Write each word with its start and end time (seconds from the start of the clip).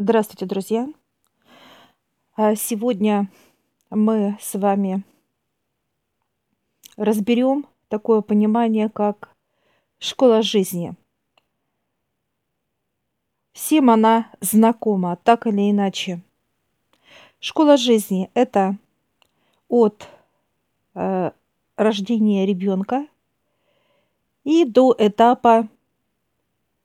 Здравствуйте, 0.00 0.46
друзья! 0.46 0.88
А, 2.36 2.54
Сегодня 2.54 3.28
мы 3.90 4.38
с 4.40 4.56
вами 4.56 5.02
разберем 6.96 7.66
такое 7.88 8.20
понимание, 8.20 8.90
как 8.90 9.34
школа 9.98 10.42
жизни. 10.42 10.94
Всем 13.50 13.90
она 13.90 14.30
знакома, 14.40 15.16
так 15.16 15.48
или 15.48 15.68
иначе. 15.68 16.22
Школа 17.40 17.76
жизни– 17.76 18.30
это 18.34 18.76
от 19.66 20.06
э, 20.94 21.32
рождения 21.74 22.46
ребенка 22.46 23.08
и 24.44 24.64
до 24.64 24.94
этапа 24.96 25.68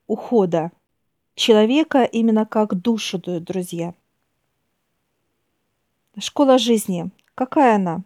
ухода 0.07 0.71
человека 1.36 2.04
именно 2.04 2.45
как 2.45 2.75
душу, 2.75 3.18
друзья. 3.18 3.93
Школа 6.18 6.57
жизни. 6.57 7.09
Какая 7.36 7.75
она? 7.75 8.04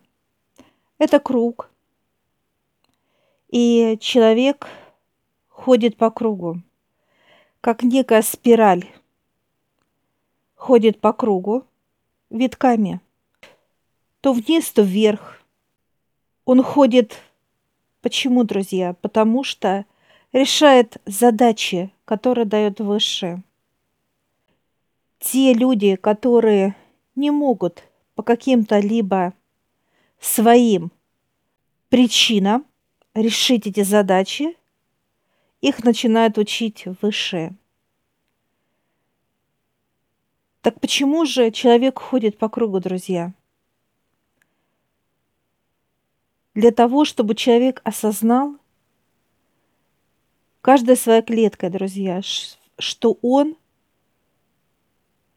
Это 0.98 1.20
круг. 1.20 1.70
И 3.50 3.98
человек 4.00 4.68
ходит 5.50 5.98
по 5.98 6.10
кругу, 6.10 6.62
как 7.62 7.84
некая 7.84 8.22
спираль. 8.22 8.86
Ходит 10.56 11.00
по 11.00 11.14
кругу 11.14 11.66
витками. 12.30 13.00
То 14.22 14.34
вниз, 14.34 14.72
то 14.72 14.82
вверх. 14.82 15.42
Он 16.46 16.64
ходит. 16.64 17.22
Почему, 18.02 18.44
друзья? 18.44 18.94
Потому 18.94 19.44
что 19.44 19.86
решает 20.38 20.98
задачи, 21.06 21.92
которые 22.06 22.46
дает 22.46 22.80
Высшее. 22.80 23.44
Те 25.20 25.54
люди, 25.54 25.96
которые 25.96 26.76
не 27.16 27.32
могут 27.32 27.84
по 28.16 28.22
каким-то 28.22 28.80
либо 28.80 29.34
своим 30.20 30.92
причинам 31.90 32.66
решить 33.16 33.66
эти 33.66 33.82
задачи, 33.82 34.56
их 35.62 35.84
начинают 35.84 36.38
учить 36.38 36.86
Высшее. 37.02 37.56
Так 40.62 40.80
почему 40.80 41.26
же 41.26 41.50
человек 41.50 41.98
ходит 41.98 42.38
по 42.38 42.48
кругу, 42.48 42.80
друзья? 42.80 43.34
Для 46.54 46.72
того, 46.72 47.06
чтобы 47.06 47.36
человек 47.36 47.82
осознал, 47.84 48.58
каждая 50.68 50.98
своя 50.98 51.22
клетка, 51.22 51.70
друзья, 51.70 52.20
что 52.78 53.18
он 53.22 53.56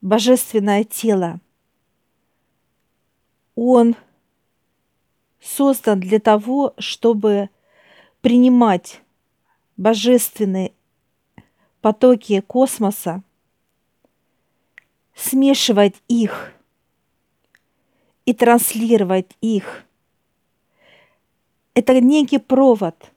божественное 0.01 0.83
тело. 0.83 1.39
Он 3.55 3.95
создан 5.41 6.01
для 6.01 6.19
того, 6.19 6.75
чтобы 6.79 7.49
принимать 8.23 9.03
божественные 9.77 10.73
потоки 11.81 12.41
космоса, 12.41 13.23
смешивать 15.15 16.03
их 16.09 16.53
и 18.25 18.35
транслировать 18.35 19.31
их. 19.41 19.85
Это 21.75 22.01
некий 22.01 22.39
провод, 22.39 23.13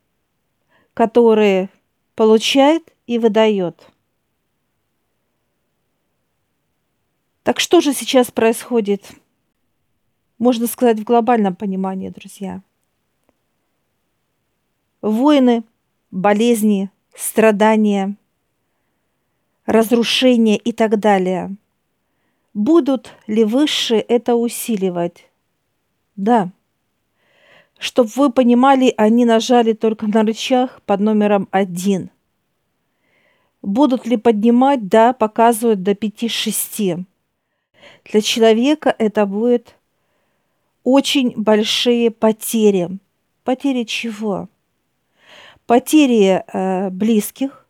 который 0.93 1.69
получает 2.15 2.93
и 3.07 3.19
выдает. 3.19 3.87
Так 7.43 7.59
что 7.59 7.81
же 7.81 7.93
сейчас 7.93 8.31
происходит? 8.31 9.03
Можно 10.37 10.67
сказать 10.67 10.99
в 10.99 11.03
глобальном 11.03 11.55
понимании, 11.55 12.09
друзья. 12.09 12.61
Войны, 15.01 15.63
болезни, 16.11 16.89
страдания, 17.13 18.15
разрушения 19.65 20.57
и 20.57 20.71
так 20.71 20.99
далее. 20.99 21.55
Будут 22.53 23.13
ли 23.27 23.43
высшие 23.43 24.01
это 24.01 24.35
усиливать? 24.35 25.29
Да. 26.15 26.51
Чтобы 27.83 28.09
вы 28.15 28.31
понимали, 28.31 28.93
они 28.95 29.25
нажали 29.25 29.73
только 29.73 30.07
на 30.07 30.23
рычаг 30.23 30.81
под 30.83 31.01
номером 31.01 31.49
один. 31.51 32.11
Будут 33.61 34.07
ли 34.07 34.15
поднимать? 34.15 34.87
Да, 34.87 35.11
показывают 35.11 35.83
до 35.83 35.91
5-6. 35.91 37.03
Для 38.05 38.21
человека 38.21 38.95
это 38.97 39.25
будет 39.25 39.75
очень 40.85 41.33
большие 41.35 42.09
потери. 42.09 42.99
Потери 43.43 43.83
чего? 43.83 44.47
Потери 45.65 46.41
э, 46.53 46.89
близких, 46.89 47.67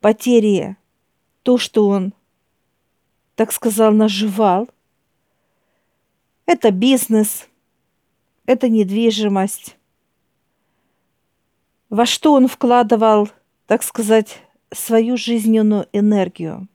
потери 0.00 0.78
то, 1.42 1.58
что 1.58 1.88
он, 1.88 2.14
так 3.34 3.52
сказал, 3.52 3.92
наживал. 3.92 4.70
Это 6.46 6.70
бизнес– 6.70 7.46
это 8.46 8.68
недвижимость. 8.68 9.76
Во 11.90 12.06
что 12.06 12.32
он 12.32 12.48
вкладывал, 12.48 13.28
так 13.66 13.82
сказать, 13.82 14.42
свою 14.72 15.16
жизненную 15.16 15.86
энергию. 15.92 16.68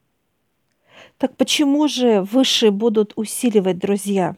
Так 1.18 1.36
почему 1.36 1.88
же 1.88 2.22
высшие 2.22 2.72
будут 2.72 3.14
усиливать, 3.16 3.78
друзья, 3.78 4.38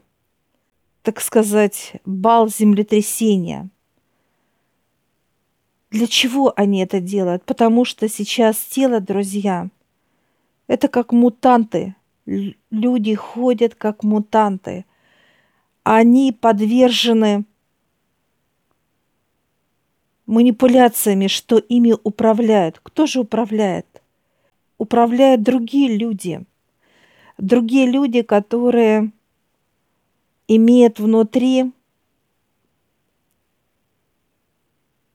так 1.03 1.21
сказать, 1.21 1.93
бал 2.05 2.49
землетрясения? 2.49 3.69
Для 5.91 6.07
чего 6.07 6.53
они 6.55 6.81
это 6.81 6.99
делают? 6.99 7.43
Потому 7.43 7.85
что 7.85 8.07
сейчас 8.07 8.57
тело, 8.57 8.99
друзья, 8.99 9.69
это 10.67 10.87
как 10.87 11.11
мутанты. 11.11 11.95
Люди 12.25 13.13
ходят 13.13 13.75
как 13.75 14.03
мутанты 14.03 14.85
они 15.83 16.31
подвержены 16.31 17.45
манипуляциями, 20.25 21.27
что 21.27 21.57
ими 21.57 21.95
управляют. 22.03 22.79
Кто 22.83 23.05
же 23.05 23.21
управляет? 23.21 24.01
Управляют 24.77 25.41
другие 25.41 25.97
люди. 25.97 26.45
Другие 27.37 27.85
люди, 27.87 28.21
которые 28.21 29.11
имеют 30.47 30.99
внутри 30.99 31.71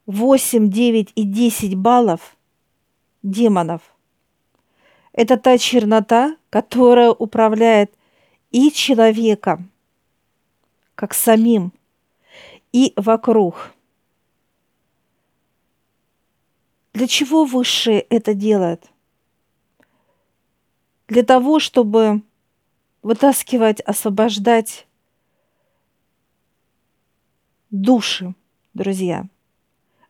8, 0.07 0.71
9 0.71 1.13
и 1.15 1.25
10 1.25 1.75
баллов 1.77 2.37
демонов. 3.23 3.83
Это 5.13 5.37
та 5.37 5.59
чернота, 5.59 6.37
которая 6.51 7.11
управляет 7.11 7.93
и 8.51 8.71
человеком, 8.71 9.71
как 10.97 11.15
самим 11.15 11.73
и 12.73 12.93
вокруг. 12.97 13.73
Для 16.93 17.07
чего 17.07 17.45
высшие 17.45 18.01
это 18.01 18.35
делают? 18.35 18.91
Для 21.07 21.23
того, 21.23 21.61
чтобы 21.61 22.23
вытаскивать, 23.03 23.81
освобождать 23.83 24.89
души, 27.71 28.35
друзья. 28.75 29.29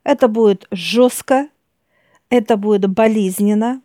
Это 0.05 0.29
будет 0.29 0.69
жестко, 0.71 1.49
это 2.31 2.57
будет 2.57 2.89
болезненно, 2.89 3.83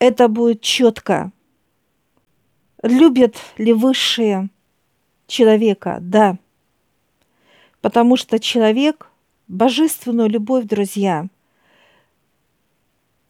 это 0.00 0.28
будет 0.28 0.60
четко. 0.60 1.30
Любят 2.82 3.36
ли 3.56 3.72
высшие 3.72 4.50
человека, 5.26 5.98
да. 6.00 6.38
Потому 7.80 8.16
что 8.16 8.38
человек 8.38 9.10
божественную 9.48 10.28
любовь, 10.28 10.64
друзья, 10.64 11.26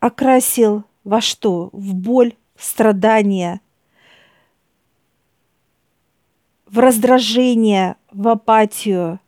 окрасил 0.01 0.85
во 1.05 1.21
что? 1.21 1.71
В 1.73 1.95
боль, 1.95 2.35
в 2.55 2.65
страдания, 2.65 3.61
в 6.67 6.79
раздражение, 6.79 7.97
в 8.11 8.29
апатию, 8.29 9.21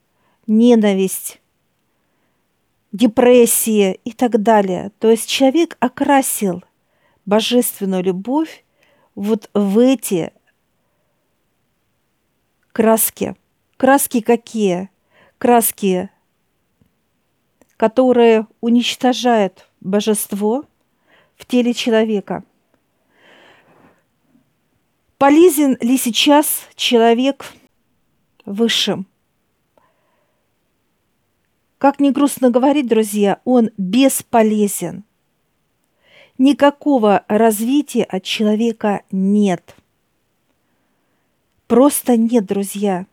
ненависть, 0.47 1.41
депрессии 2.93 4.01
и 4.05 4.13
так 4.13 4.43
далее. 4.43 4.93
То 4.99 5.11
есть 5.11 5.29
человек 5.29 5.77
окрасил 5.81 6.65
божественную 7.27 8.03
любовь 8.03 8.65
вот 9.15 9.51
в 9.53 9.79
эти 9.79 10.33
краски. 12.73 13.35
Краски 13.77 14.21
какие? 14.21 14.91
Краски, 15.39 16.09
которые 17.77 18.47
уничтожают 18.61 19.69
божество 19.81 20.65
в 21.37 21.47
теле 21.47 21.75
человека. 21.75 22.43
Полезен 25.19 25.77
ли 25.81 25.97
сейчас 25.97 26.69
человек 26.75 27.53
высшим? 28.45 29.07
Как 31.79 32.01
ни 32.01 32.11
грустно 32.11 32.51
говорить, 32.51 32.89
друзья, 32.89 33.41
он 33.45 33.71
бесполезен. 33.77 35.05
Никакого 36.37 37.25
развития 37.29 38.05
от 38.05 38.25
человека 38.25 39.03
нет. 39.13 39.77
Просто 41.69 42.17
нет, 42.17 42.47
друзья. 42.47 43.07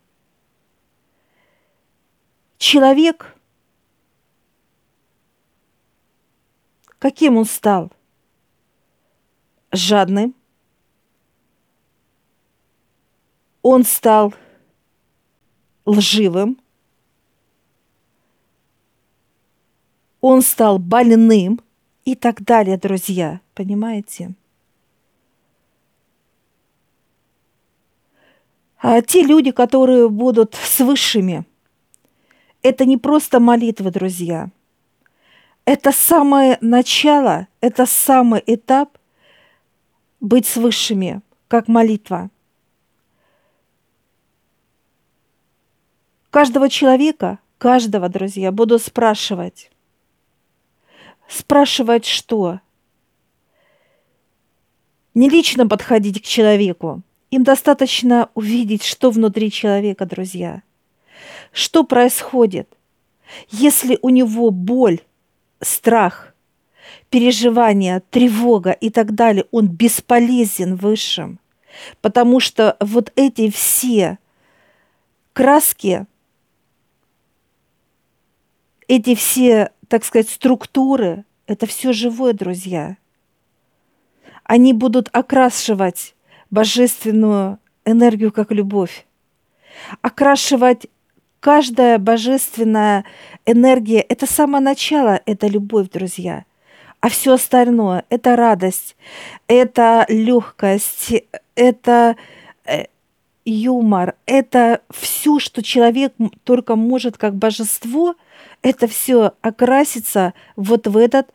Человек, 2.57 3.36
каким 6.98 7.36
он 7.36 7.44
стал? 7.44 7.92
Жадным. 9.74 10.34
Он 13.62 13.84
стал 13.84 14.34
лживым. 15.86 16.58
Он 20.22 20.42
стал 20.42 20.80
больным 20.80 21.60
и 22.06 22.16
так 22.16 22.42
далее, 22.42 22.78
друзья. 22.78 23.42
Понимаете? 23.54 24.34
А 28.77 29.01
те 29.01 29.24
люди, 29.24 29.51
которые 29.51 30.10
будут 30.10 30.56
с 30.56 30.80
высшими, 30.80 31.45
это 32.62 32.86
не 32.86 32.98
просто 32.98 33.39
молитва, 33.39 33.92
друзья. 33.92 34.50
Это 35.66 35.92
самое 35.92 36.57
начало, 36.62 37.48
это 37.62 37.86
самый 37.86 38.44
этап 38.45 38.98
быть 40.19 40.45
с 40.45 40.56
высшими, 40.57 41.22
как 41.48 41.68
молитва. 41.68 42.30
Каждого 46.30 46.69
человека, 46.69 47.39
каждого, 47.57 48.10
друзья, 48.10 48.51
буду 48.51 48.77
спрашивать. 48.77 49.72
Спрашивать 51.27 52.06
что? 52.06 52.60
Не 55.13 55.30
лично 55.30 55.68
подходить 55.68 56.22
к 56.22 56.25
человеку. 56.25 57.01
Им 57.36 57.44
достаточно 57.44 58.30
увидеть, 58.34 58.82
что 58.82 59.12
внутри 59.12 59.52
человека, 59.52 60.06
друзья. 60.06 60.64
Что 61.52 61.84
происходит, 61.84 62.70
если 63.50 64.00
у 64.02 64.08
него 64.08 64.52
боль, 64.52 65.02
страх, 65.60 66.34
переживания, 67.10 68.02
тревога 68.10 68.72
и 68.72 68.90
так 68.90 69.16
далее, 69.16 69.44
он 69.52 69.68
бесполезен 69.68 70.78
высшим. 70.78 71.42
Потому 72.00 72.40
что 72.40 72.78
вот 72.80 73.12
эти 73.18 73.52
все 73.52 74.18
краски, 75.34 76.06
эти 78.88 79.14
все 79.14 79.72
так 79.90 80.06
сказать, 80.06 80.30
структуры– 80.30 81.26
это 81.48 81.66
все 81.66 81.92
живое, 81.92 82.32
друзья. 82.32 82.96
Они 84.46 84.72
будут 84.72 85.10
окрашивать 85.12 86.15
божественную 86.52 87.60
энергию 87.86 88.32
как 88.32 88.52
любовь, 88.52 89.06
окрашивать 90.02 90.88
каждая 91.40 91.98
божественная 92.00 93.06
энергия– 93.46 94.00
это 94.10 94.26
самое 94.26 94.64
начало, 94.64 95.22
это 95.26 95.48
любовь, 95.48 95.90
друзья. 95.90 96.46
А 97.02 97.10
все 97.10 97.34
остальное– 97.34 98.04
это 98.10 98.36
радость, 98.36 98.96
это 99.48 100.06
легкость, 100.10 101.14
это 101.56 102.16
э, 102.66 102.86
юмор, 103.46 104.16
это 104.26 104.82
все, 104.90 105.38
что 105.38 105.62
человек 105.62 106.14
только 106.44 106.76
может 106.76 107.18
как 107.18 107.36
божество– 107.36 108.16
это 108.66 108.88
все 108.88 109.34
окрасится 109.42 110.34
вот 110.56 110.88
в 110.88 110.98
этот 110.98 111.28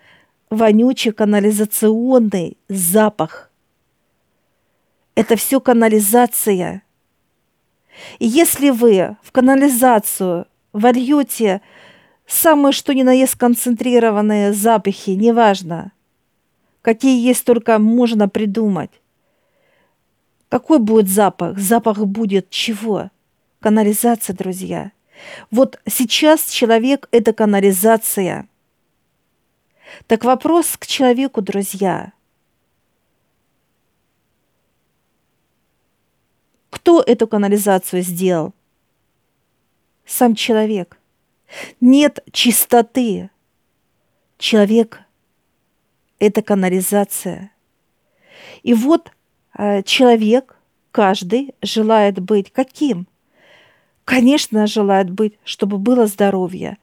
вонючий 0.50 1.12
канализационный 1.12 2.56
запах. 2.68 3.49
Это 5.20 5.36
все 5.36 5.60
канализация. 5.60 6.82
И 8.18 8.26
если 8.26 8.70
вы 8.70 9.18
в 9.22 9.32
канализацию 9.32 10.46
вольете 10.72 11.60
самые 12.26 12.72
что 12.72 12.94
ни 12.94 13.02
на 13.02 13.12
есть 13.12 13.34
концентрированные 13.34 14.54
запахи, 14.54 15.10
неважно, 15.10 15.92
какие 16.80 17.20
есть 17.20 17.44
только 17.44 17.78
можно 17.78 18.30
придумать, 18.30 18.92
какой 20.48 20.78
будет 20.78 21.10
запах? 21.10 21.58
Запах 21.58 21.98
будет 21.98 22.48
чего? 22.48 23.10
Канализация, 23.60 24.34
друзья– 24.34 24.92
вот 25.50 25.78
сейчас 25.86 26.48
человек– 26.48 27.08
это 27.12 27.34
канализация. 27.34 28.48
Так 30.06 30.24
вопрос 30.24 30.78
к 30.78 30.86
человеку, 30.86 31.42
друзья. 31.42 32.12
Кто 36.90 37.02
эту 37.02 37.28
канализацию 37.28 38.02
сделал? 38.02 38.52
Сам 40.04 40.34
человек. 40.34 40.98
Нет 41.80 42.18
чистоты. 42.32 43.30
Человек– 44.38 45.00
это 46.18 46.42
канализация. 46.42 47.52
И 48.64 48.74
вот 48.74 49.12
э, 49.56 49.84
человек, 49.84 50.56
каждый 50.90 51.54
желает 51.62 52.18
быть 52.18 52.50
каким? 52.50 53.06
конечно, 54.04 54.66
желает 54.66 55.10
быть, 55.10 55.38
чтобы 55.44 55.78
было 55.78 56.08
здоровье. 56.08 56.76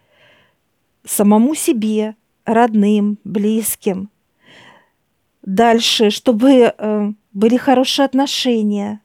Самому 1.04 1.54
себе, 1.54 2.16
родным, 2.46 3.18
близким. 3.26 4.10
Дальше, 5.42 6.12
чтобы 6.12 6.74
э, 6.78 7.12
были 7.34 7.58
хорошие 7.58 8.06
отношения, 8.06 9.02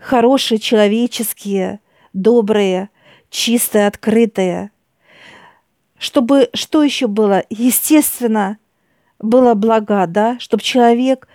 хорошие, 0.00 0.58
человеческие, 0.58 1.80
добрые, 2.12 2.90
чистые, 3.30 3.86
открытые. 3.86 4.70
Чтобы 5.98 6.48
что 6.54 6.82
еще 6.82 7.06
было? 7.06 7.44
Естественно, 7.50 8.58
было 9.18 9.54
блага, 9.54 10.06
да, 10.06 10.38
чтобы 10.38 10.62
человек 10.62 11.28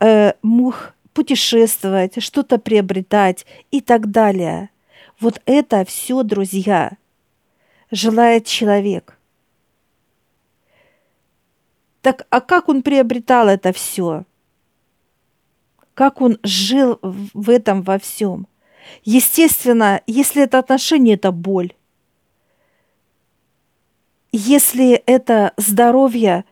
э, 0.00 0.32
мог 0.42 0.94
путешествовать, 1.14 2.22
что-то 2.22 2.58
приобретать 2.58 3.46
и 3.70 3.80
так 3.80 4.10
далее– 4.10 4.70
вот 5.20 5.40
это 5.46 5.84
все, 5.84 6.22
друзья, 6.22 6.92
желает 7.90 8.46
человек. 8.46 9.18
Так 12.02 12.26
а 12.30 12.40
как 12.40 12.68
он 12.68 12.82
приобретал 12.82 13.48
это 13.48 13.72
все? 13.72 14.24
Как 15.98 16.20
он 16.20 16.38
жил 16.44 17.00
в 17.02 17.50
этом 17.50 17.82
во 17.82 17.98
всем? 17.98 18.46
Естественно, 19.02 20.00
если 20.06 20.44
это 20.44 20.60
отношение, 20.60 21.16
это 21.16 21.32
боль. 21.32 21.72
Если 24.30 24.92
это 24.92 25.54
здоровье, 25.56 26.44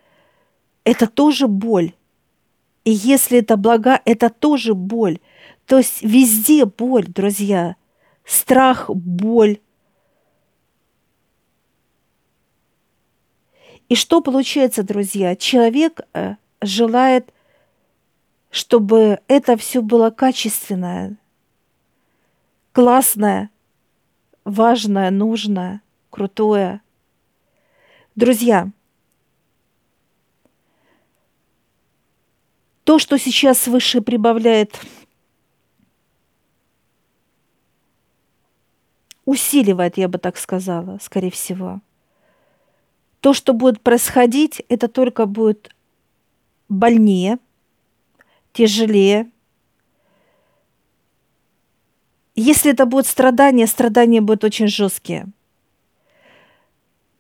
это 0.83 1.07
тоже 1.07 1.47
боль. 1.47 1.93
И 2.83 2.91
если 2.91 3.39
это 3.39 3.57
блага, 3.57 4.01
это 4.05 4.31
тоже 4.31 4.75
боль. 4.75 5.21
То 5.67 5.79
есть 5.79 6.03
везде 6.03 6.65
боль, 6.65 7.07
друзья– 7.07 7.77
страх, 8.25 8.91
боль. 8.91 9.61
И 13.89 13.95
что 13.95 14.21
получается, 14.23 14.83
друзья? 14.83 15.37
Человек 15.37 16.01
э, 16.15 16.35
желает, 16.61 17.33
чтобы 18.57 19.21
это 19.29 19.59
все 19.59 19.83
было 19.83 20.09
качественное, 20.09 21.19
классное, 22.73 23.51
важное, 24.47 25.11
нужное, 25.11 25.83
крутое. 26.09 26.81
Друзья, 28.15 28.71
то, 32.85 32.99
что 32.99 33.19
сейчас 33.19 33.67
выше 33.67 34.01
прибавляет 34.01 34.81
усиливает, 39.27 39.99
я 39.99 40.09
бы 40.09 40.17
так 40.17 40.39
сказала, 40.39 40.97
скорее 41.03 41.31
всего. 41.31 41.83
То, 43.21 43.35
что 43.35 43.53
будет 43.53 43.83
происходить, 43.83 44.65
это 44.71 44.89
только 44.89 45.27
будет 45.27 45.77
больнее, 46.71 47.39
тяжелее. 48.57 49.31
Если 52.35 52.73
это 52.73 52.87
будет 52.87 53.07
страдание, 53.07 53.67
страдания 53.67 54.21
будут 54.21 54.45
очень 54.45 54.69
жесткие. 54.69 55.27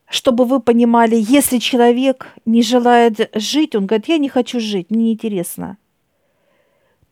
Чтобы 0.08 0.44
вы 0.44 0.60
понимали, 0.60 1.16
если 1.16 1.58
человек 1.58 2.28
не 2.46 2.62
желает 2.62 3.30
жить, 3.34 3.74
он 3.74 3.86
говорит, 3.86 4.08
я 4.08 4.18
не 4.18 4.28
хочу 4.28 4.60
жить, 4.60 4.90
мне 4.90 5.04
неинтересно, 5.04 5.76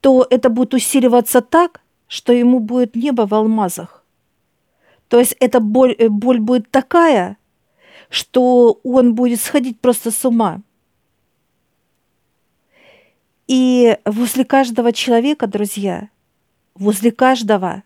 то 0.00 0.26
это 0.30 0.48
будет 0.48 0.74
усиливаться 0.74 1.40
так, 1.40 1.80
что 2.08 2.32
ему 2.32 2.60
будет 2.60 2.96
небо 2.96 3.26
в 3.26 3.34
алмазах. 3.34 4.04
То 5.08 5.18
есть 5.18 5.36
эта 5.40 5.60
боль, 5.60 5.94
э, 5.98 6.08
боль 6.08 6.38
будет 6.38 6.70
такая, 6.70 7.36
что 8.08 8.80
он 8.84 9.14
будет 9.14 9.40
сходить 9.40 9.80
просто 9.80 10.10
с 10.10 10.24
ума. 10.24 10.60
И 13.46 13.98
возле 14.04 14.44
каждого 14.44 14.92
человека, 14.92 15.46
друзья, 15.46 16.08
возле 16.74 17.12
каждого, 17.12 17.82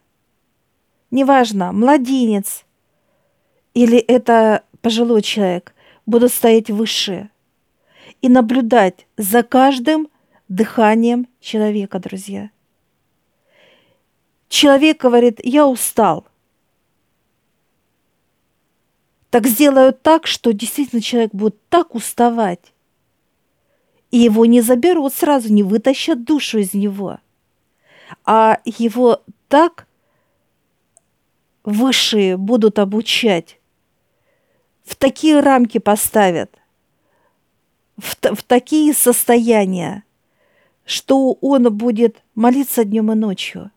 неважно, 1.11 1.73
младенец 1.73 2.65
или 3.75 3.99
это 3.99 4.65
пожилой 4.81 5.23
человек, 5.23 5.75
будут 6.07 6.33
стоять 6.33 6.71
выше 6.71 7.31
и 8.23 8.29
наблюдать 8.29 9.07
за 9.17 9.43
каждым 9.43 10.09
дыханием 10.49 11.29
человека, 11.41 11.99
друзья. 11.99 12.51
Человек 14.49 15.03
говорит, 15.03 15.41
я 15.45 15.67
устал. 15.67 16.27
Так 19.31 19.47
сделают 19.47 20.01
так, 20.03 20.27
что 20.27 20.53
действительно 20.53 21.03
человек 21.03 21.35
будет 21.35 21.61
так 21.69 21.95
уставать, 21.95 22.73
и 24.11 24.19
его 24.19 24.47
не 24.47 24.61
заберут 24.61 25.15
сразу, 25.15 25.53
не 25.53 25.63
вытащат 25.63 26.25
душу 26.25 26.59
из 26.59 26.75
него, 26.75 27.19
а 28.25 28.61
его 28.65 29.23
так 29.49 29.87
высшие 31.65 32.37
будут 32.37 32.79
обучать, 32.79 33.59
в 34.85 34.97
такие 34.97 35.41
рамки 35.41 35.79
поставят, 35.79 36.51
в, 37.99 38.17
в 38.35 38.43
такие 38.43 38.95
состояния, 38.95 40.05
что 40.87 41.33
он 41.43 41.71
будет 41.77 42.23
молиться 42.35 42.85
днем 42.85 43.13
и 43.13 43.15
ночью. 43.15 43.71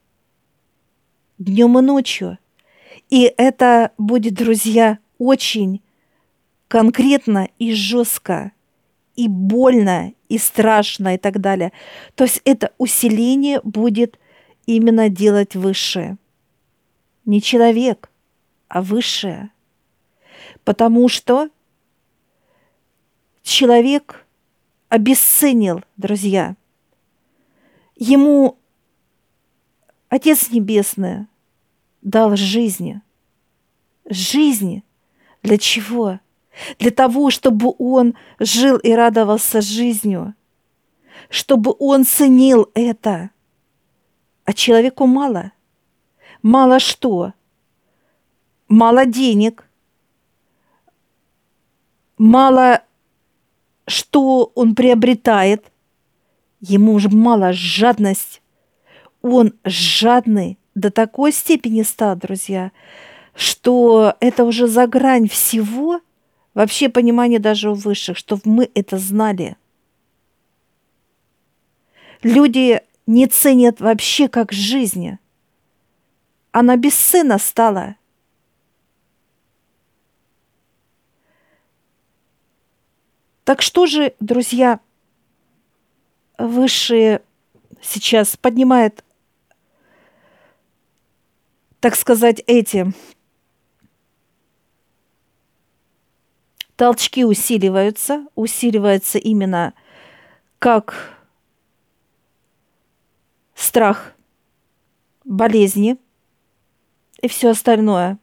Днем 1.37 1.77
и 1.77 1.81
ночью. 1.81 2.37
И 3.09 3.33
это 3.35 3.91
будет, 3.97 4.35
друзья, 4.35 4.99
очень 5.17 5.81
конкретно 6.69 7.49
и 7.59 7.73
жестко, 7.73 8.53
и 9.17 9.27
больно, 9.27 10.13
и 10.31 10.37
страшно, 10.37 11.15
и 11.15 11.17
так 11.17 11.41
далее. 11.41 11.73
То 12.15 12.23
есть 12.23 12.41
это 12.45 12.71
усиление 12.77 13.59
будет 13.65 14.17
именно 14.65 15.09
делать 15.09 15.57
высшее. 15.57 16.17
Не 17.25 17.41
человек, 17.41 18.09
а 18.69 18.81
высшее. 18.81 19.51
Потому 20.63 21.09
что 21.09 21.49
человек 23.43 24.25
обесценил, 24.87 25.83
друзья. 25.97 26.55
Ему 27.97 28.57
Отец 30.07 30.49
Небесный 30.49 31.27
дал 32.01 32.37
жизнь. 32.37 33.01
Жизнь. 34.05 34.83
Для 35.43 35.57
чего? 35.57 36.21
Для 36.79 36.91
того, 36.91 37.29
чтобы 37.29 37.73
он 37.77 38.15
жил 38.39 38.77
и 38.77 38.91
радовался 38.91 39.61
жизнью. 39.61 40.35
Чтобы 41.29 41.75
он 41.79 42.05
ценил 42.05 42.69
это. 42.73 43.29
А 44.45 44.53
человеку 44.53 45.05
мало. 45.05 45.51
Мало 46.41 46.79
что? 46.79 47.33
Мало 48.67 49.05
денег. 49.05 49.67
Мало 52.17 52.81
что 53.91 54.51
он 54.55 54.73
приобретает, 54.73 55.71
ему 56.59 56.97
же 56.99 57.09
мало 57.09 57.53
жадность. 57.53 58.41
Он 59.21 59.53
жадный 59.63 60.57
до 60.73 60.89
такой 60.89 61.31
степени 61.31 61.83
стал, 61.83 62.15
друзья, 62.15 62.71
что 63.35 64.15
это 64.19 64.45
уже 64.45 64.67
за 64.67 64.87
грань 64.87 65.27
всего, 65.27 65.99
вообще 66.53 66.89
понимание 66.89 67.39
даже 67.39 67.69
у 67.69 67.73
высших, 67.73 68.17
что 68.17 68.39
мы 68.45 68.69
это 68.73 68.97
знали. 68.97 69.57
Люди 72.23 72.81
не 73.07 73.27
ценят 73.27 73.79
вообще 73.79 74.27
как 74.27 74.51
жизнь. 74.51 75.17
Она 76.51 76.77
бесценна 76.77 77.37
стала– 77.37 77.95
Так 83.51 83.61
что 83.61 83.85
же, 83.85 84.13
друзья, 84.21 84.79
высшие 86.37 87.21
сейчас 87.81 88.37
поднимает, 88.37 89.03
так 91.81 91.95
сказать, 91.95 92.41
эти 92.47 92.93
толчки 96.81 97.23
усиливаются, 97.23 98.25
усиливается 98.33 99.19
именно 99.19 99.75
как 100.57 101.15
страх, 103.53 104.15
болезни 105.23 105.97
и 107.21 107.27
все 107.27 107.51
остальное. 107.51 108.17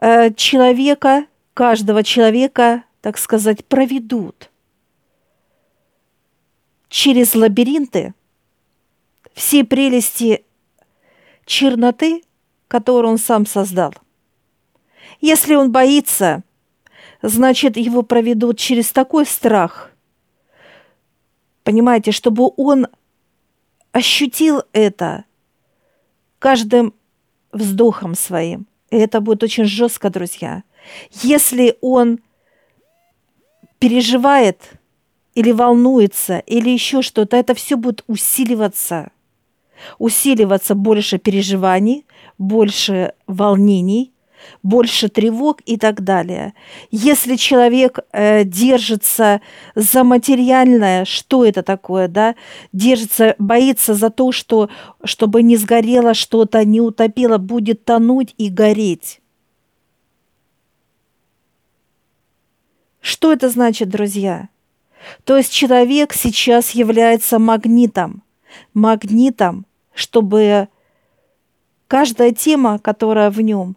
Э, 0.00 0.32
человека, 0.34 1.26
каждого 1.52 2.04
человека 2.04 2.84
так 3.00 3.18
сказать, 3.18 3.64
проведут 3.64 4.48
через 6.88 7.34
лабиринты 7.34 8.14
все 9.34 9.64
прелести 9.64 10.44
черноты, 11.44 12.22
которую 12.68 13.14
он 13.14 13.18
сам 13.18 13.46
создал. 13.46 13.94
Если 15.20 15.56
он 15.56 15.72
боится, 15.72 16.44
значит, 17.22 17.76
его 17.76 18.02
проведут 18.02 18.58
через 18.58 18.90
такой 18.92 19.26
страх, 19.26 19.90
понимаете, 21.64 22.12
чтобы 22.12 22.50
он 22.56 22.86
ощутил 23.92 24.62
это 24.72 25.24
каждым 26.38 26.94
вздохом 27.52 28.14
своим. 28.14 28.66
И 28.90 28.96
это 28.96 29.20
будет 29.20 29.42
очень 29.42 29.64
жестко, 29.64 30.10
друзья. 30.10 30.62
Если 31.22 31.76
он 31.80 32.20
переживает 33.78 34.60
или 35.34 35.52
волнуется, 35.52 36.38
или 36.38 36.70
еще 36.70 37.02
что-то, 37.02 37.36
это 37.36 37.54
все 37.54 37.76
будет 37.76 38.04
усиливаться. 38.06 39.10
Усиливаться 39.98 40.74
больше 40.74 41.18
переживаний, 41.18 42.06
больше 42.38 43.12
волнений, 43.26 44.12
больше 44.62 45.08
тревог 45.08 45.60
и 45.66 45.76
так 45.76 46.02
далее. 46.02 46.54
Если 46.90 47.36
человек 47.36 48.00
э, 48.12 48.44
держится 48.44 49.40
за 49.74 50.04
материальное, 50.04 51.04
что 51.04 51.44
это 51.44 51.62
такое, 51.62 52.08
да, 52.08 52.34
держится, 52.72 53.34
боится 53.38 53.94
за 53.94 54.10
то, 54.10 54.32
что, 54.32 54.68
чтобы 55.04 55.42
не 55.42 55.56
сгорело 55.56 56.14
что-то, 56.14 56.64
не 56.64 56.80
утопило, 56.80 57.38
будет 57.38 57.84
тонуть 57.84 58.34
и 58.38 58.48
гореть. 58.48 59.20
Что 63.00 63.32
это 63.32 63.48
значит, 63.48 63.88
друзья? 63.88 64.48
То 65.24 65.36
есть 65.36 65.52
человек 65.52 66.12
сейчас 66.12 66.70
является 66.70 67.38
магнитом. 67.38 68.24
Магнитом, 68.74 69.64
чтобы 69.94 70.68
каждая 71.86 72.32
тема, 72.32 72.78
которая 72.78 73.30
в 73.30 73.40
нем, 73.40 73.76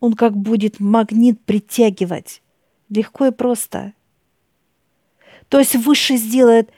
он 0.00 0.14
как 0.14 0.36
будет 0.36 0.80
магнит 0.80 1.40
притягивать. 1.44 2.42
Легко 2.88 3.26
и 3.26 3.30
просто. 3.30 3.92
То 5.48 5.58
есть 5.58 5.76
выше 5.76 6.16
сделает 6.16 6.70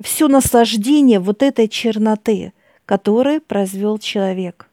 все 0.00 0.28
наслаждение 0.28 1.20
вот 1.20 1.42
этой 1.42 1.68
черноты, 1.68 2.52
которую 2.86 3.40
произвел 3.40 3.98
человек. 3.98 4.68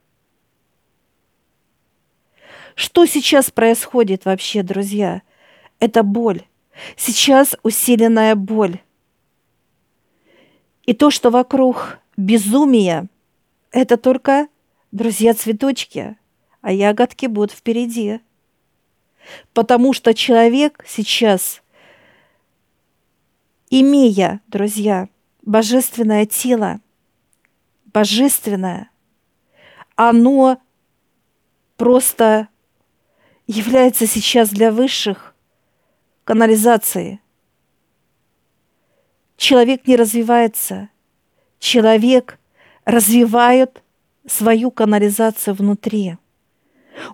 Что 2.74 3.06
сейчас 3.06 3.50
происходит 3.50 4.24
вообще, 4.24 4.62
друзья? 4.62 5.22
Это 5.78 6.02
боль. 6.02 6.42
Сейчас 6.96 7.54
усиленная 7.62 8.34
боль. 8.34 8.80
И 10.84 10.94
то, 10.94 11.10
что 11.10 11.30
вокруг 11.30 11.98
безумия, 12.16 13.08
это 13.70 13.96
только, 13.96 14.48
друзья, 14.90 15.34
цветочки, 15.34 16.16
а 16.62 16.72
ягодки 16.72 17.26
будут 17.26 17.52
впереди. 17.52 18.20
Потому 19.52 19.92
что 19.92 20.14
человек 20.14 20.82
сейчас, 20.88 21.62
имея, 23.68 24.40
друзья, 24.46 25.08
божественное 25.42 26.24
тело, 26.24 26.80
божественное, 27.84 28.90
оно 29.96 30.60
просто 31.76 32.48
является 33.46 34.06
сейчас 34.06 34.48
для 34.50 34.72
высших 34.72 35.34
канализации. 36.24 37.20
Человек 39.36 39.86
не 39.86 39.96
развивается, 39.96 40.88
человек 41.58 42.38
развивает 42.84 43.82
свою 44.26 44.70
канализацию 44.70 45.54
внутри. 45.54 46.16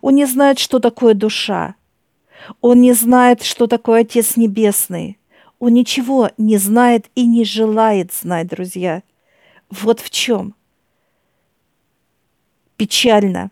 Он 0.00 0.14
не 0.14 0.26
знает, 0.26 0.58
что 0.58 0.78
такое 0.78 1.14
душа. 1.14 1.74
Он 2.60 2.80
не 2.80 2.92
знает, 2.92 3.42
что 3.42 3.66
такое 3.66 4.00
Отец 4.00 4.36
Небесный. 4.36 5.18
Он 5.58 5.74
ничего 5.74 6.30
не 6.38 6.56
знает 6.56 7.10
и 7.14 7.26
не 7.26 7.44
желает 7.44 8.12
знать, 8.12 8.48
друзья. 8.48 9.02
Вот 9.70 10.00
в 10.00 10.10
чем. 10.10 10.54
Печально. 12.76 13.50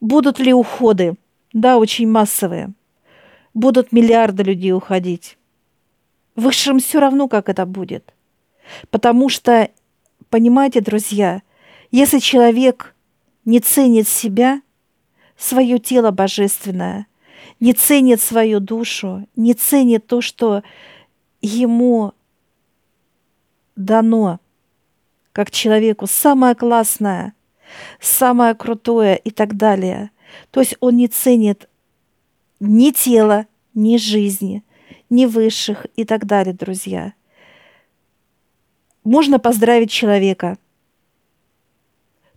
Будут 0.00 0.38
ли 0.38 0.52
уходы? 0.52 1.14
Да, 1.52 1.78
очень 1.78 2.08
массовые. 2.08 2.72
Будут 3.54 3.92
миллиарды 3.92 4.42
людей 4.42 4.72
уходить. 4.72 5.38
Высшим 6.36 6.78
все 6.78 7.00
равно, 7.00 7.26
как 7.26 7.48
это 7.48 7.66
будет. 7.66 8.14
Потому 8.90 9.28
что, 9.28 9.70
понимаете, 10.28 10.80
друзья, 10.80 11.42
если 11.90 12.18
человек 12.18 12.94
не 13.44 13.60
ценит 13.60 14.08
себя, 14.08 14.62
свое 15.36 15.78
тело 15.78 16.10
божественное, 16.10 17.06
не 17.58 17.72
ценит 17.72 18.20
свою 18.20 18.60
душу, 18.60 19.26
не 19.36 19.54
ценит 19.54 20.06
то, 20.06 20.20
что 20.20 20.62
ему 21.40 22.12
дано, 23.76 24.40
как 25.32 25.50
человеку, 25.50 26.06
самое 26.06 26.54
классное, 26.54 27.34
самое 28.00 28.54
крутое 28.54 29.16
и 29.16 29.30
так 29.30 29.56
далее. 29.56 30.10
То 30.50 30.60
есть 30.60 30.76
он 30.80 30.96
не 30.96 31.08
ценит 31.08 31.68
ни 32.60 32.90
тело, 32.90 33.46
ни 33.74 33.96
жизни, 33.96 34.62
ни 35.08 35.26
высших 35.26 35.86
и 35.96 36.04
так 36.04 36.26
далее, 36.26 36.54
друзья. 36.54 37.14
Можно 39.02 39.38
поздравить 39.38 39.90
человека. 39.90 40.58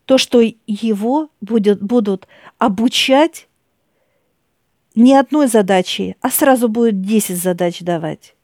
То, 0.06 0.18
что 0.18 0.42
его 0.68 1.30
будет, 1.42 1.82
будут 1.82 2.28
обучать 2.58 3.48
не 4.96 5.16
одной 5.16 5.48
задачей, 5.48 6.16
а 6.22 6.30
сразу 6.30 6.68
будет 6.70 7.02
10 7.02 7.42
задач 7.42 7.80
давать. 7.80 8.36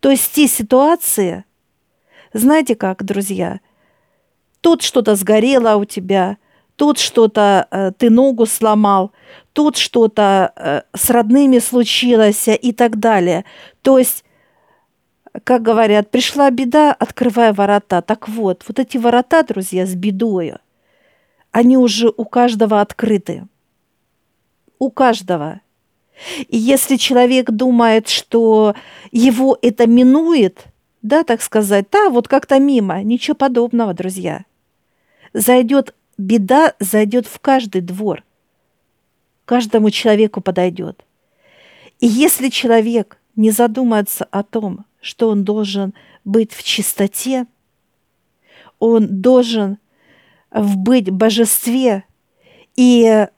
То 0.00 0.10
есть 0.10 0.32
те 0.32 0.46
ситуации, 0.46 1.44
знаете 2.32 2.74
как, 2.74 3.04
друзья, 3.04 3.60
тут 4.60 4.82
что-то 4.82 5.14
сгорело 5.14 5.76
у 5.76 5.84
тебя, 5.84 6.36
тут 6.76 6.98
что-то 6.98 7.66
э, 7.70 7.92
ты 7.96 8.10
ногу 8.10 8.46
сломал, 8.46 9.12
тут 9.52 9.76
что-то 9.76 10.52
э, 10.54 10.82
с 10.94 11.10
родными 11.10 11.58
случилось 11.58 12.48
и 12.48 12.72
так 12.72 12.98
далее. 12.98 13.44
То 13.82 13.98
есть, 13.98 14.24
как 15.44 15.62
говорят, 15.62 16.10
пришла 16.10 16.50
беда, 16.50 16.92
открывая 16.92 17.52
ворота. 17.52 18.02
Так 18.02 18.28
вот, 18.28 18.64
вот 18.66 18.78
эти 18.78 18.96
ворота, 18.96 19.42
друзья, 19.42 19.86
с 19.86 19.94
бедою, 19.94 20.58
они 21.50 21.76
уже 21.76 22.12
у 22.16 22.24
каждого 22.24 22.80
открыты 22.80 23.46
у 24.78 24.90
каждого. 24.90 25.60
И 26.48 26.56
если 26.56 26.96
человек 26.96 27.50
думает, 27.50 28.08
что 28.08 28.74
его 29.12 29.58
это 29.60 29.86
минует, 29.86 30.64
да, 31.02 31.24
так 31.24 31.42
сказать, 31.42 31.86
да, 31.90 32.08
вот 32.08 32.26
как-то 32.28 32.58
мимо, 32.58 33.02
ничего 33.02 33.34
подобного, 33.34 33.92
друзья. 33.94 34.44
Зайдет 35.32 35.94
беда, 36.16 36.74
зайдет 36.80 37.26
в 37.26 37.38
каждый 37.40 37.82
двор. 37.82 38.24
Каждому 39.44 39.90
человеку 39.90 40.40
подойдет. 40.40 41.04
И 42.00 42.06
если 42.06 42.48
человек 42.48 43.18
не 43.36 43.50
задумается 43.50 44.26
о 44.30 44.42
том, 44.42 44.86
что 45.06 45.28
он 45.28 45.44
должен 45.44 45.94
быть 46.24 46.52
в 46.52 46.62
чистоте, 46.64 47.46
он 48.80 49.22
должен 49.22 49.78
быть 50.50 51.08
в 51.08 51.12
божестве, 51.12 52.04
и 52.74 53.28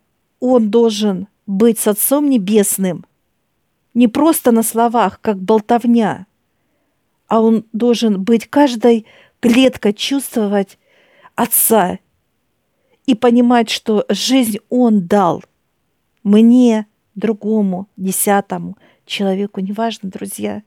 он 0.41 0.71
должен 0.71 1.29
быть 1.47 1.79
с 1.79 1.87
Отцом 1.87 2.31
Небесным 2.31 3.05
не 3.93 4.09
просто 4.09 4.53
на 4.53 4.63
словах, 4.63 5.21
как 5.21 5.39
болтовня, 5.39 6.27
а 7.27 7.41
он 7.41 7.65
должен 7.73 8.23
быть 8.23 8.49
каждой 8.49 9.07
клеткой 9.41 9.93
чувствовать 9.93 10.79
Отца 11.35 11.99
и 13.07 13.15
понимать, 13.15 13.71
что 13.71 14.05
жизнь 14.09 14.59
Он 14.69 15.07
дал 15.07 15.43
мне, 16.23 16.87
другому, 17.15 17.89
десятому 17.97 18.77
человеку, 19.05 19.61
неважно, 19.61 20.11
друзья. 20.11 20.63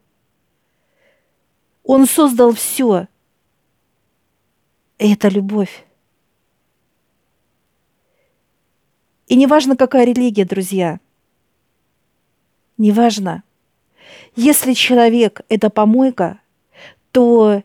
Он 1.84 2.06
создал 2.06 2.54
все. 2.54 3.08
И 5.00 5.14
это 5.14 5.30
любовь. 5.30 5.86
И 9.28 9.36
неважно, 9.36 9.76
какая 9.76 10.06
религия, 10.06 10.46
друзья. 10.46 11.00
Неважно. 12.78 13.44
Если 14.36 14.74
человек– 14.74 15.42
это 15.50 15.70
помойка, 15.70 16.40
то 17.12 17.64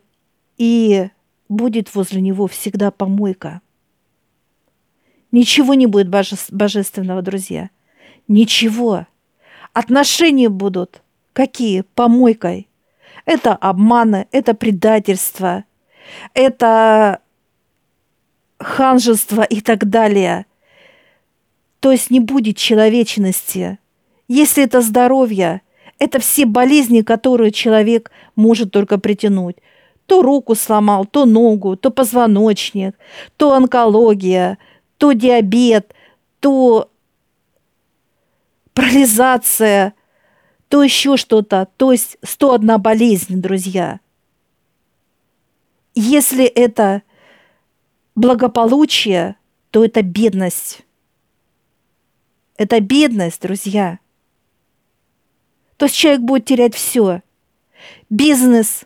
и 0.57 1.09
будет 1.49 1.93
возле 1.93 2.21
него 2.21 2.47
всегда 2.47 2.91
помойка. 2.91 3.61
Ничего 5.31 5.73
не 5.73 5.87
будет 5.87 6.09
боже- 6.09 6.37
божественного, 6.51 7.21
друзья. 7.21 7.69
Ничего. 8.27 9.07
Отношения 9.73 10.49
будут 10.49 11.01
какие? 11.33 11.81
Помойкой. 11.81 12.67
Это 13.27 13.53
обманы, 13.53 14.27
это 14.31 14.55
предательство, 14.55 15.65
это 16.33 17.19
ханжество 18.57 19.43
и 19.43 19.61
так 19.61 19.87
далее– 19.87 20.47
то 21.79 21.91
есть 21.91 22.09
не 22.09 22.19
будет 22.19 22.57
человечности. 22.57 23.79
Если 24.27 24.63
это 24.63 24.81
здоровье, 24.81 25.61
это 25.99 26.19
все 26.19 26.45
болезни, 26.45 27.01
которые 27.01 27.51
человек 27.51 28.11
может 28.35 28.71
только 28.71 28.97
притянуть. 28.97 29.57
То 30.05 30.21
руку 30.21 30.55
сломал, 30.55 31.05
то 31.05 31.25
ногу, 31.25 31.75
то 31.75 31.89
позвоночник, 31.89 32.95
то 33.35 33.53
онкология, 33.53 34.57
то 34.97 35.11
диабет, 35.11 35.93
то 36.39 36.89
парализация, 38.73 39.93
то 40.69 40.83
еще 40.83 41.17
что-то. 41.17 41.67
То 41.77 41.91
есть 41.91 42.17
101 42.23 42.81
болезнь, 42.81 43.41
друзья. 43.41 43.99
Если 45.95 46.45
это 46.45 47.03
благополучие, 48.15 49.35
то 49.71 49.83
это 49.83 50.01
бедность. 50.01 50.81
Это 52.57 52.79
бедность, 52.79 53.41
друзья. 53.41 53.99
То 55.77 55.85
есть 55.85 55.95
человек 55.95 56.21
будет 56.21 56.45
терять 56.45 56.75
все. 56.75 57.21
Бизнес 58.09 58.85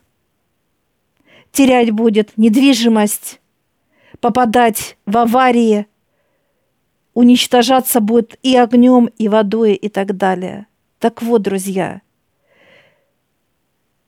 терять 1.52 1.90
будет, 1.90 2.36
недвижимость, 2.36 3.40
попадать 4.20 4.96
в 5.06 5.16
аварии, 5.18 5.86
уничтожаться 7.14 8.00
будет 8.00 8.38
и 8.42 8.56
огнем, 8.56 9.06
и 9.18 9.28
водой, 9.28 9.74
и 9.74 9.88
так 9.88 10.16
далее. 10.16 10.66
Так 11.02 11.20
вот, 11.20 11.42
друзья, 11.42 12.00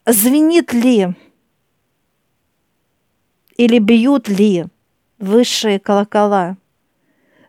звенит 0.06 0.72
ли 0.72 1.08
или 3.56 3.78
бьют 3.80 4.28
ли 4.28 4.66
высшие 5.18 5.80
колокола? 5.80 6.56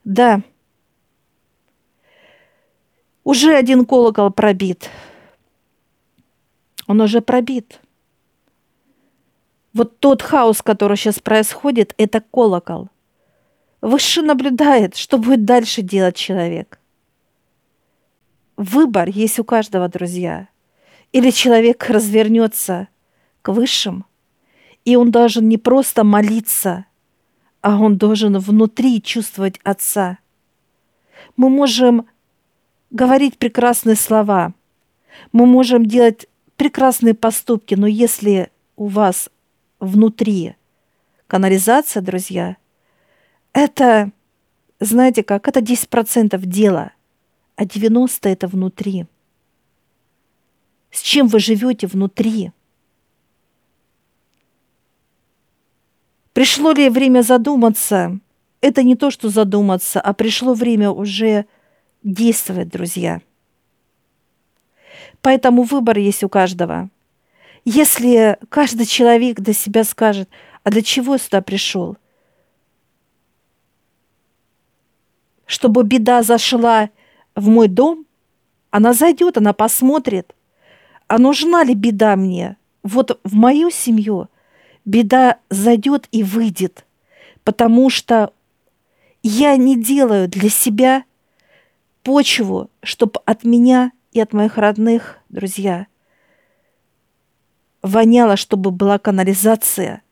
Да, 0.03 0.41
уже 3.23 3.55
один 3.55 3.85
колокол 3.85 4.31
пробит. 4.31 4.89
Он 6.87 7.01
уже 7.01 7.21
пробит. 7.21 7.79
Вот 9.73 9.99
тот 9.99 10.23
хаос, 10.23 10.63
который 10.63 10.97
сейчас 10.97 11.19
происходит, 11.19 11.93
это 11.99 12.19
колокол. 12.19 12.89
Выше 13.81 14.23
наблюдает, 14.23 14.95
что 14.95 15.19
будет 15.19 15.45
дальше 15.45 15.83
делать 15.83 16.15
человек. 16.15 16.79
Выбор 18.57 19.09
есть 19.09 19.39
у 19.39 19.43
каждого, 19.43 19.89
друзья. 19.89 20.47
Или 21.11 21.31
человек 21.31 21.85
развернется 21.89 22.87
к 23.41 23.51
высшим, 23.51 24.05
и 24.85 24.95
он 24.95 25.11
должен 25.11 25.47
не 25.47 25.57
просто 25.57 26.03
молиться, 26.03 26.85
а 27.61 27.79
он 27.79 27.97
должен 27.97 28.37
внутри 28.37 29.01
чувствовать 29.01 29.59
Отца. 29.63 30.19
Мы 31.37 31.49
можем 31.49 32.07
говорить 32.91 33.37
прекрасные 33.37 33.95
слова, 33.95 34.53
мы 35.31 35.45
можем 35.45 35.85
делать 35.85 36.27
прекрасные 36.57 37.13
поступки, 37.13 37.75
но 37.75 37.87
если 37.87 38.49
у 38.75 38.87
вас 38.87 39.29
внутри 39.79 40.55
канализация, 41.27 42.01
друзья, 42.01 42.57
это, 43.53 44.11
знаете 44.79 45.23
как, 45.23 45.47
это 45.47 45.59
10% 45.59 46.37
дела, 46.45 46.91
а 47.55 47.65
90 47.65 48.29
это 48.29 48.47
внутри. 48.47 49.05
С 50.91 51.01
чем 51.01 51.27
вы 51.27 51.39
живете 51.39 51.87
внутри? 51.87 52.51
Пришло 56.33 56.71
ли 56.71 56.89
время 56.89 57.21
задуматься? 57.21 58.19
Это 58.61 58.83
не 58.83 58.95
то, 58.95 59.11
что 59.11 59.29
задуматься, 59.29 60.01
а 60.01 60.13
пришло 60.13 60.53
время 60.53 60.91
уже 60.91 61.45
действовать, 62.03 62.69
друзья. 62.69 63.21
Поэтому 65.21 65.63
выбор 65.63 65.97
есть 65.97 66.23
у 66.23 66.29
каждого. 66.29 66.89
Если 67.63 68.37
каждый 68.49 68.85
человек 68.85 69.39
для 69.39 69.53
себя 69.53 69.83
скажет, 69.83 70.29
а 70.63 70.71
для 70.71 70.81
чего 70.81 71.13
я 71.13 71.19
сюда 71.19 71.41
пришел? 71.41 71.97
Чтобы 75.45 75.83
беда 75.83 76.21
зашла 76.21 76.89
в 77.35 77.47
мой 77.49 77.67
дом, 77.67 78.05
она 78.71 78.93
зайдет, 78.93 79.37
она 79.37 79.53
посмотрит, 79.53 80.33
а 81.07 81.17
нужна 81.17 81.63
ли 81.63 81.73
беда 81.73 82.15
мне? 82.15 82.57
Вот 82.83 83.19
в 83.23 83.33
мою 83.35 83.69
семью 83.69 84.29
беда 84.85 85.39
зайдет 85.49 86.07
и 86.11 86.23
выйдет, 86.23 86.85
потому 87.43 87.89
что 87.89 88.31
я 89.23 89.55
не 89.57 89.81
делаю 89.81 90.27
для 90.27 90.49
себя 90.49 91.03
почву, 92.03 92.69
чтобы 92.83 93.19
от 93.25 93.43
меня 93.43 93.91
и 94.11 94.19
от 94.19 94.33
моих 94.33 94.57
родных, 94.57 95.17
друзья, 95.29 95.87
воняло, 97.81 98.35
чтобы 98.37 98.71
была 98.71 98.99
канализация. 98.99 100.03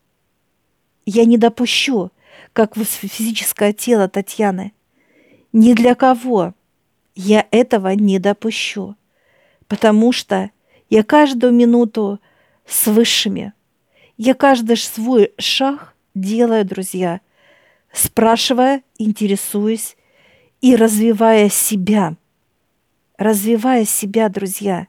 Я 1.05 1.25
не 1.25 1.37
допущу, 1.37 2.11
как 2.53 2.75
физическое 2.75 3.73
тело 3.73 4.07
Татьяны. 4.07 4.73
Ни 5.51 5.73
для 5.73 5.93
кого 5.93 6.53
я 7.15 7.47
этого 7.51 7.89
не 7.89 8.19
допущу, 8.19 8.95
потому 9.67 10.11
что 10.11 10.51
я 10.89 11.03
каждую 11.03 11.53
минуту 11.53 12.19
с 12.65 12.87
высшими. 12.87 13.53
Я 14.17 14.33
каждый 14.33 14.77
свой 14.77 15.33
шаг 15.37 15.95
делаю, 16.13 16.65
друзья, 16.65 17.21
спрашивая, 17.91 18.83
интересуюсь 18.97 19.97
и 20.61 20.75
развивая 20.75 21.49
себя– 21.49 22.15
развивая 23.17 23.85
себя, 23.85 24.29
друзья. 24.29 24.87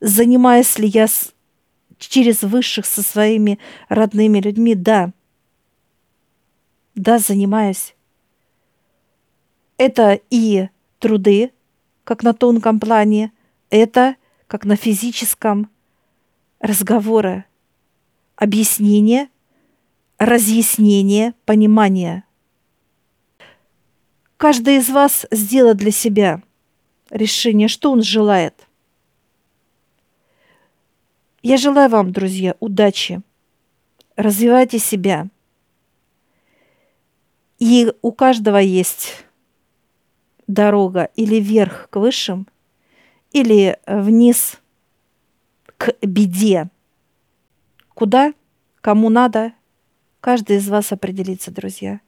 Занимаюсь 0.00 0.78
ли 0.78 0.86
я 0.86 1.08
с, 1.08 1.32
через 1.98 2.42
высших 2.42 2.86
со 2.86 3.02
своими 3.02 3.58
родными 3.88 4.38
людьми? 4.38 4.74
Да. 4.74 5.12
Да, 6.94 7.18
занимаюсь. 7.18 7.94
Это 9.76 10.20
и 10.30 10.68
труды, 10.98 11.52
как 12.04 12.22
на 12.22 12.32
тонком 12.32 12.80
плане, 12.80 13.32
это 13.70 14.16
как 14.46 14.64
на 14.64 14.76
физическом 14.76 15.70
разговоры, 16.60 17.44
объяснение, 18.36 19.28
разъяснение, 20.18 21.34
понимание– 21.44 22.24
Каждый 24.44 24.76
из 24.76 24.90
вас 24.90 25.26
сделает 25.30 25.78
для 25.78 25.90
себя 25.90 26.42
решение, 27.08 27.66
что 27.66 27.90
он 27.90 28.02
желает. 28.02 28.66
Я 31.42 31.56
желаю 31.56 31.88
вам, 31.88 32.12
друзья, 32.12 32.54
удачи. 32.60 33.22
Развивайте 34.16 34.78
себя. 34.78 35.28
И 37.58 37.90
у 38.02 38.12
каждого 38.12 38.58
есть 38.58 39.24
дорога 40.46 41.10
или 41.16 41.36
вверх 41.36 41.88
к 41.90 41.96
высшим, 41.96 42.46
или 43.32 43.78
вниз 43.86 44.60
к 45.76 45.94
беде. 46.02 46.70
Куда, 47.94 48.32
кому 48.80 49.08
надо, 49.10 49.52
каждый 50.20 50.56
из 50.56 50.68
вас 50.68 50.92
определится, 50.92 51.50
друзья. 51.50 52.00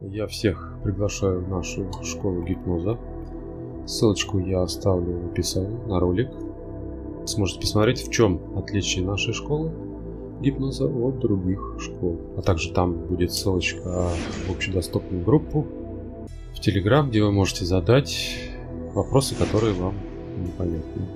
Я 0.00 0.26
всех 0.26 0.78
приглашаю 0.82 1.44
в 1.44 1.48
нашу 1.48 1.90
школу 2.02 2.42
гипноза. 2.42 2.98
Ссылочку 3.86 4.38
я 4.38 4.62
оставлю 4.62 5.20
в 5.20 5.32
описании 5.32 5.86
на 5.86 6.00
ролик. 6.00 6.28
Сможете 7.26 7.60
посмотреть, 7.60 8.06
в 8.06 8.10
чем 8.10 8.58
отличие 8.58 9.04
нашей 9.04 9.32
школы 9.32 9.72
гипноза 10.40 10.86
от 10.86 11.18
других 11.18 11.76
школ. 11.80 12.20
А 12.36 12.42
также 12.42 12.72
там 12.72 12.92
будет 12.92 13.32
ссылочка 13.32 14.10
в 14.46 14.50
общедоступную 14.50 15.24
группу 15.24 15.66
Телеграм, 16.66 17.08
где 17.08 17.22
вы 17.22 17.30
можете 17.30 17.64
задать 17.64 18.36
вопросы, 18.92 19.36
которые 19.36 19.72
вам 19.72 19.94
непонятны. 20.36 21.15